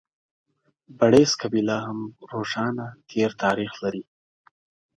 [0.97, 1.99] بړېڅ قبیله هم
[2.31, 4.03] روښانه تېر تاریخ لري.